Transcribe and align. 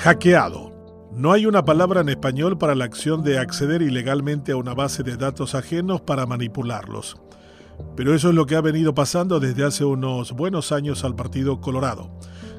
Hackeado. 0.00 0.70
No 1.12 1.32
hay 1.32 1.46
una 1.46 1.64
palabra 1.64 2.02
en 2.02 2.08
español 2.08 2.56
para 2.56 2.76
la 2.76 2.84
acción 2.84 3.24
de 3.24 3.40
acceder 3.40 3.82
ilegalmente 3.82 4.52
a 4.52 4.56
una 4.56 4.72
base 4.72 5.02
de 5.02 5.16
datos 5.16 5.56
ajenos 5.56 6.00
para 6.00 6.24
manipularlos. 6.24 7.16
Pero 7.96 8.14
eso 8.14 8.28
es 8.28 8.36
lo 8.36 8.46
que 8.46 8.54
ha 8.54 8.60
venido 8.60 8.94
pasando 8.94 9.40
desde 9.40 9.64
hace 9.64 9.84
unos 9.84 10.30
buenos 10.30 10.70
años 10.70 11.02
al 11.02 11.16
Partido 11.16 11.60
Colorado. 11.60 12.12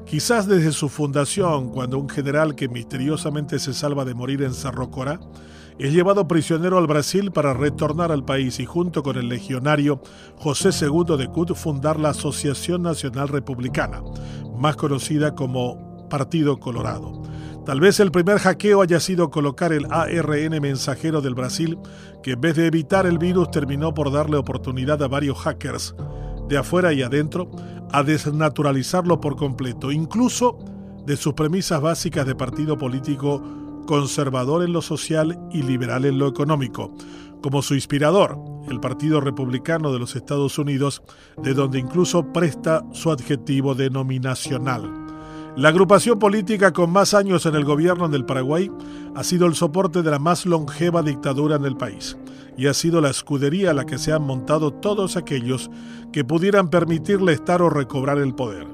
Quizás 0.04 0.48
desde 0.48 0.70
su 0.72 0.90
fundación, 0.90 1.70
cuando 1.70 1.98
un 1.98 2.10
general 2.10 2.54
que 2.54 2.68
misteriosamente 2.68 3.58
se 3.58 3.72
salva 3.72 4.04
de 4.04 4.12
morir 4.12 4.42
en 4.42 4.52
Cerro 4.52 4.90
Corá 4.90 5.18
es 5.78 5.94
llevado 5.94 6.28
prisionero 6.28 6.76
al 6.76 6.86
Brasil 6.86 7.32
para 7.32 7.54
retornar 7.54 8.12
al 8.12 8.22
país 8.22 8.60
y 8.60 8.66
junto 8.66 9.02
con 9.02 9.16
el 9.16 9.30
legionario 9.30 10.02
José 10.36 10.68
II 10.78 11.16
de 11.16 11.28
Cut 11.28 11.54
fundar 11.54 11.98
la 11.98 12.10
Asociación 12.10 12.82
Nacional 12.82 13.28
Republicana, 13.28 14.02
más 14.58 14.76
conocida 14.76 15.34
como 15.34 15.88
Partido 16.10 16.60
Colorado. 16.60 17.29
Tal 17.70 17.78
vez 17.78 18.00
el 18.00 18.10
primer 18.10 18.38
hackeo 18.40 18.82
haya 18.82 18.98
sido 18.98 19.30
colocar 19.30 19.72
el 19.72 19.86
ARN 19.92 20.60
mensajero 20.60 21.20
del 21.20 21.36
Brasil, 21.36 21.78
que 22.20 22.32
en 22.32 22.40
vez 22.40 22.56
de 22.56 22.66
evitar 22.66 23.06
el 23.06 23.16
virus 23.16 23.52
terminó 23.52 23.94
por 23.94 24.10
darle 24.10 24.38
oportunidad 24.38 25.00
a 25.04 25.06
varios 25.06 25.38
hackers, 25.38 25.94
de 26.48 26.58
afuera 26.58 26.92
y 26.92 27.02
adentro, 27.02 27.48
a 27.92 28.02
desnaturalizarlo 28.02 29.20
por 29.20 29.36
completo, 29.36 29.92
incluso 29.92 30.58
de 31.06 31.16
sus 31.16 31.34
premisas 31.34 31.80
básicas 31.80 32.26
de 32.26 32.34
partido 32.34 32.76
político 32.76 33.40
conservador 33.86 34.64
en 34.64 34.72
lo 34.72 34.82
social 34.82 35.38
y 35.52 35.62
liberal 35.62 36.06
en 36.06 36.18
lo 36.18 36.26
económico, 36.26 36.92
como 37.40 37.62
su 37.62 37.76
inspirador, 37.76 38.36
el 38.68 38.80
Partido 38.80 39.20
Republicano 39.20 39.92
de 39.92 40.00
los 40.00 40.16
Estados 40.16 40.58
Unidos, 40.58 41.04
de 41.40 41.54
donde 41.54 41.78
incluso 41.78 42.32
presta 42.32 42.84
su 42.90 43.12
adjetivo 43.12 43.76
denominacional. 43.76 44.99
La 45.56 45.70
agrupación 45.70 46.18
política 46.20 46.72
con 46.72 46.90
más 46.90 47.12
años 47.12 47.44
en 47.44 47.56
el 47.56 47.64
gobierno 47.64 48.08
del 48.08 48.24
Paraguay 48.24 48.70
ha 49.16 49.24
sido 49.24 49.46
el 49.46 49.56
soporte 49.56 50.02
de 50.02 50.10
la 50.10 50.20
más 50.20 50.46
longeva 50.46 51.02
dictadura 51.02 51.56
en 51.56 51.64
el 51.64 51.76
país 51.76 52.16
y 52.56 52.68
ha 52.68 52.74
sido 52.74 53.00
la 53.00 53.10
escudería 53.10 53.70
a 53.70 53.74
la 53.74 53.84
que 53.84 53.98
se 53.98 54.12
han 54.12 54.22
montado 54.22 54.72
todos 54.72 55.16
aquellos 55.16 55.68
que 56.12 56.24
pudieran 56.24 56.70
permitirle 56.70 57.32
estar 57.32 57.62
o 57.62 57.68
recobrar 57.68 58.18
el 58.18 58.34
poder. 58.34 58.66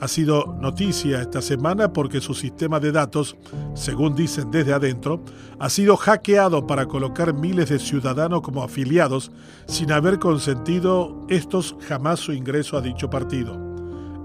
Ha 0.00 0.08
sido 0.08 0.54
noticia 0.60 1.22
esta 1.22 1.40
semana 1.40 1.92
porque 1.92 2.20
su 2.20 2.34
sistema 2.34 2.78
de 2.78 2.92
datos, 2.92 3.36
según 3.74 4.14
dicen 4.14 4.50
desde 4.50 4.74
adentro, 4.74 5.22
ha 5.60 5.70
sido 5.70 5.96
hackeado 5.96 6.66
para 6.66 6.86
colocar 6.86 7.32
miles 7.32 7.70
de 7.70 7.78
ciudadanos 7.78 8.42
como 8.42 8.62
afiliados 8.62 9.32
sin 9.66 9.92
haber 9.92 10.18
consentido 10.18 11.24
estos 11.28 11.76
jamás 11.86 12.20
su 12.20 12.32
ingreso 12.32 12.76
a 12.76 12.82
dicho 12.82 13.08
partido. 13.08 13.56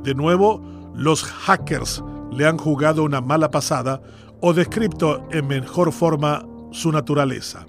De 0.03 0.15
nuevo, 0.15 0.76
los 0.97 1.23
hackers 1.23 2.03
le 2.31 2.45
han 2.45 2.57
jugado 2.57 3.03
una 3.03 3.21
mala 3.21 3.51
pasada 3.51 4.01
o 4.41 4.53
descrito 4.53 5.25
en 5.31 5.47
mejor 5.47 5.91
forma 5.91 6.45
su 6.71 6.91
naturaleza. 6.91 7.65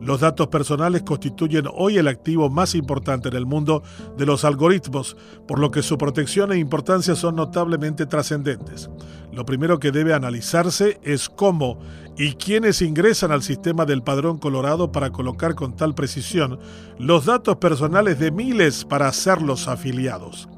Los 0.00 0.20
datos 0.20 0.48
personales 0.48 1.02
constituyen 1.02 1.66
hoy 1.74 1.98
el 1.98 2.08
activo 2.08 2.48
más 2.48 2.74
importante 2.74 3.28
en 3.28 3.36
el 3.36 3.44
mundo 3.44 3.82
de 4.16 4.24
los 4.24 4.44
algoritmos, 4.44 5.16
por 5.46 5.58
lo 5.58 5.70
que 5.70 5.82
su 5.82 5.98
protección 5.98 6.52
e 6.52 6.58
importancia 6.58 7.14
son 7.14 7.36
notablemente 7.36 8.06
trascendentes. 8.06 8.88
Lo 9.30 9.44
primero 9.44 9.78
que 9.78 9.92
debe 9.92 10.14
analizarse 10.14 10.98
es 11.02 11.28
cómo 11.28 11.78
y 12.16 12.32
quiénes 12.32 12.80
ingresan 12.80 13.30
al 13.30 13.42
sistema 13.42 13.84
del 13.84 14.02
padrón 14.02 14.38
colorado 14.38 14.90
para 14.90 15.10
colocar 15.10 15.54
con 15.54 15.76
tal 15.76 15.94
precisión 15.94 16.58
los 16.98 17.26
datos 17.26 17.56
personales 17.56 18.18
de 18.18 18.30
miles 18.30 18.86
para 18.86 19.08
hacerlos 19.08 19.68
afiliados. 19.68 20.48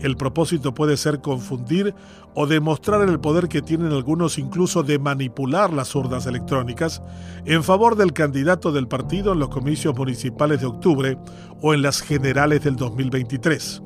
El 0.00 0.16
propósito 0.16 0.74
puede 0.74 0.96
ser 0.96 1.20
confundir 1.20 1.94
o 2.34 2.46
demostrar 2.46 3.08
el 3.08 3.18
poder 3.18 3.48
que 3.48 3.62
tienen 3.62 3.92
algunos 3.92 4.38
incluso 4.38 4.82
de 4.82 4.98
manipular 4.98 5.72
las 5.72 5.94
urnas 5.94 6.26
electrónicas 6.26 7.02
en 7.44 7.64
favor 7.64 7.96
del 7.96 8.12
candidato 8.12 8.70
del 8.70 8.86
partido 8.86 9.32
en 9.32 9.40
los 9.40 9.48
comicios 9.48 9.96
municipales 9.96 10.60
de 10.60 10.66
octubre 10.66 11.18
o 11.60 11.74
en 11.74 11.82
las 11.82 12.00
generales 12.00 12.62
del 12.62 12.76
2023. 12.76 13.82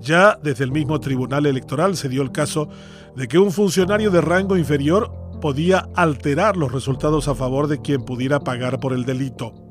Ya 0.00 0.38
desde 0.42 0.64
el 0.64 0.72
mismo 0.72 0.98
Tribunal 1.00 1.46
Electoral 1.46 1.96
se 1.96 2.08
dio 2.08 2.22
el 2.22 2.32
caso 2.32 2.68
de 3.14 3.28
que 3.28 3.38
un 3.38 3.52
funcionario 3.52 4.10
de 4.10 4.20
rango 4.20 4.56
inferior 4.56 5.12
podía 5.40 5.88
alterar 5.94 6.56
los 6.56 6.72
resultados 6.72 7.28
a 7.28 7.34
favor 7.34 7.68
de 7.68 7.80
quien 7.80 8.04
pudiera 8.04 8.40
pagar 8.40 8.80
por 8.80 8.92
el 8.92 9.04
delito. 9.04 9.61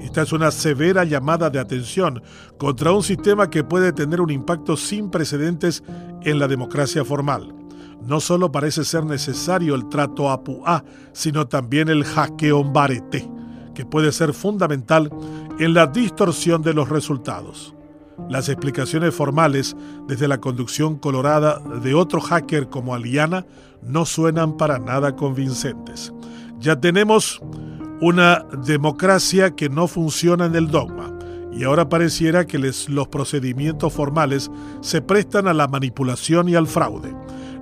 Esta 0.00 0.22
es 0.22 0.32
una 0.32 0.50
severa 0.50 1.04
llamada 1.04 1.50
de 1.50 1.58
atención 1.58 2.22
contra 2.58 2.92
un 2.92 3.02
sistema 3.02 3.50
que 3.50 3.64
puede 3.64 3.92
tener 3.92 4.20
un 4.20 4.30
impacto 4.30 4.76
sin 4.76 5.10
precedentes 5.10 5.82
en 6.22 6.38
la 6.38 6.48
democracia 6.48 7.04
formal. 7.04 7.54
No 8.06 8.18
solo 8.20 8.50
parece 8.50 8.84
ser 8.84 9.04
necesario 9.04 9.74
el 9.74 9.88
trato 9.88 10.30
APU-A, 10.30 10.84
sino 11.12 11.48
también 11.48 11.88
el 11.88 12.04
hackeo 12.04 12.64
barete, 12.64 13.28
que 13.74 13.84
puede 13.84 14.10
ser 14.10 14.32
fundamental 14.32 15.10
en 15.58 15.74
la 15.74 15.86
distorsión 15.86 16.62
de 16.62 16.72
los 16.72 16.88
resultados. 16.88 17.74
Las 18.28 18.48
explicaciones 18.48 19.14
formales 19.14 19.76
desde 20.06 20.28
la 20.28 20.38
conducción 20.38 20.96
colorada 20.96 21.60
de 21.82 21.94
otro 21.94 22.20
hacker 22.20 22.68
como 22.68 22.94
Aliana 22.94 23.46
no 23.82 24.06
suenan 24.06 24.56
para 24.56 24.78
nada 24.78 25.16
convincentes. 25.16 26.12
Ya 26.58 26.80
tenemos 26.80 27.40
una 28.00 28.46
democracia 28.64 29.54
que 29.54 29.68
no 29.68 29.86
funciona 29.86 30.46
en 30.46 30.54
el 30.56 30.70
dogma. 30.70 31.12
Y 31.52 31.64
ahora 31.64 31.88
pareciera 31.88 32.46
que 32.46 32.58
los 32.58 33.08
procedimientos 33.08 33.92
formales 33.92 34.50
se 34.80 35.02
prestan 35.02 35.48
a 35.48 35.54
la 35.54 35.68
manipulación 35.68 36.48
y 36.48 36.54
al 36.54 36.66
fraude. 36.66 37.14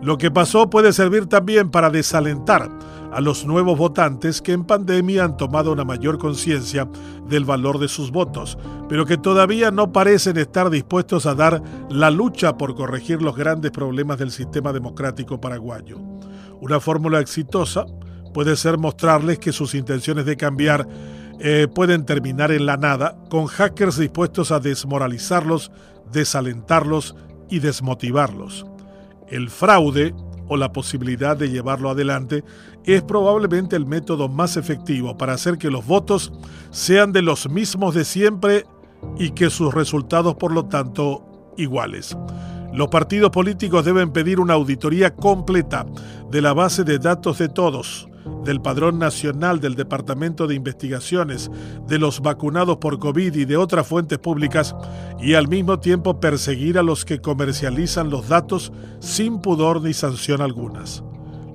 Lo 0.02 0.16
que 0.18 0.30
pasó 0.30 0.70
puede 0.70 0.92
servir 0.92 1.26
también 1.26 1.70
para 1.70 1.90
desalentar 1.90 2.70
a 3.10 3.20
los 3.20 3.46
nuevos 3.46 3.76
votantes 3.78 4.42
que 4.42 4.52
en 4.52 4.64
pandemia 4.64 5.24
han 5.24 5.36
tomado 5.36 5.72
una 5.72 5.84
mayor 5.84 6.18
conciencia 6.18 6.88
del 7.28 7.44
valor 7.44 7.78
de 7.78 7.88
sus 7.88 8.12
votos, 8.12 8.58
pero 8.88 9.06
que 9.06 9.16
todavía 9.16 9.70
no 9.70 9.92
parecen 9.92 10.36
estar 10.36 10.70
dispuestos 10.70 11.26
a 11.26 11.34
dar 11.34 11.62
la 11.88 12.10
lucha 12.10 12.56
por 12.56 12.74
corregir 12.74 13.22
los 13.22 13.34
grandes 13.34 13.70
problemas 13.70 14.18
del 14.18 14.30
sistema 14.30 14.72
democrático 14.72 15.40
paraguayo. 15.40 15.98
Una 16.60 16.78
fórmula 16.80 17.20
exitosa 17.20 17.86
puede 18.28 18.56
ser 18.56 18.78
mostrarles 18.78 19.38
que 19.38 19.52
sus 19.52 19.74
intenciones 19.74 20.24
de 20.24 20.36
cambiar 20.36 20.86
eh, 21.40 21.68
pueden 21.72 22.04
terminar 22.04 22.50
en 22.50 22.66
la 22.66 22.76
nada 22.76 23.16
con 23.30 23.46
hackers 23.46 23.98
dispuestos 23.98 24.50
a 24.50 24.60
desmoralizarlos, 24.60 25.70
desalentarlos 26.12 27.14
y 27.48 27.60
desmotivarlos. 27.60 28.66
El 29.28 29.50
fraude 29.50 30.14
o 30.48 30.56
la 30.56 30.72
posibilidad 30.72 31.36
de 31.36 31.50
llevarlo 31.50 31.90
adelante 31.90 32.42
es 32.84 33.02
probablemente 33.02 33.76
el 33.76 33.86
método 33.86 34.28
más 34.28 34.56
efectivo 34.56 35.16
para 35.16 35.34
hacer 35.34 35.58
que 35.58 35.70
los 35.70 35.86
votos 35.86 36.32
sean 36.70 37.12
de 37.12 37.22
los 37.22 37.48
mismos 37.48 37.94
de 37.94 38.04
siempre 38.04 38.64
y 39.18 39.30
que 39.30 39.50
sus 39.50 39.72
resultados 39.72 40.34
por 40.36 40.52
lo 40.52 40.64
tanto 40.64 41.52
iguales. 41.56 42.16
Los 42.72 42.88
partidos 42.88 43.30
políticos 43.30 43.84
deben 43.84 44.12
pedir 44.12 44.40
una 44.40 44.54
auditoría 44.54 45.14
completa 45.14 45.86
de 46.30 46.42
la 46.42 46.52
base 46.52 46.84
de 46.84 46.98
datos 46.98 47.38
de 47.38 47.48
todos, 47.48 48.08
del 48.44 48.60
Padrón 48.60 48.98
Nacional 48.98 49.60
del 49.60 49.74
Departamento 49.74 50.46
de 50.46 50.54
Investigaciones, 50.54 51.50
de 51.86 51.98
los 51.98 52.20
vacunados 52.20 52.78
por 52.78 52.98
COVID 52.98 53.34
y 53.34 53.44
de 53.44 53.56
otras 53.56 53.86
fuentes 53.86 54.18
públicas, 54.18 54.74
y 55.20 55.34
al 55.34 55.48
mismo 55.48 55.80
tiempo 55.80 56.20
perseguir 56.20 56.78
a 56.78 56.82
los 56.82 57.04
que 57.04 57.20
comercializan 57.20 58.10
los 58.10 58.28
datos 58.28 58.72
sin 59.00 59.40
pudor 59.40 59.82
ni 59.82 59.92
sanción 59.92 60.40
algunas. 60.40 61.02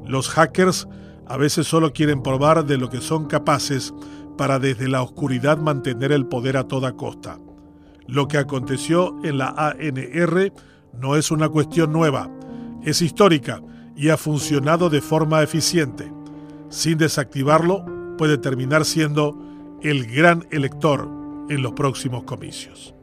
Los 0.05 0.29
hackers 0.29 0.87
a 1.25 1.37
veces 1.37 1.67
solo 1.67 1.93
quieren 1.93 2.21
probar 2.21 2.65
de 2.65 2.77
lo 2.77 2.89
que 2.89 3.01
son 3.01 3.25
capaces 3.25 3.93
para 4.37 4.59
desde 4.59 4.87
la 4.87 5.01
oscuridad 5.01 5.57
mantener 5.57 6.11
el 6.11 6.25
poder 6.25 6.57
a 6.57 6.67
toda 6.67 6.93
costa. 6.93 7.39
Lo 8.07 8.27
que 8.27 8.37
aconteció 8.37 9.15
en 9.23 9.37
la 9.37 9.49
ANR 9.57 10.51
no 10.99 11.15
es 11.15 11.31
una 11.31 11.49
cuestión 11.49 11.93
nueva, 11.93 12.29
es 12.83 13.01
histórica 13.01 13.61
y 13.95 14.09
ha 14.09 14.17
funcionado 14.17 14.89
de 14.89 15.01
forma 15.01 15.41
eficiente 15.41 16.11
sin 16.73 16.97
desactivarlo, 16.97 17.85
puede 18.17 18.39
terminar 18.39 18.83
siendo 18.83 19.37
el 19.83 20.07
gran 20.07 20.47
elector 20.49 21.07
en 21.49 21.61
los 21.61 21.73
próximos 21.73 22.23
comicios. 22.23 22.95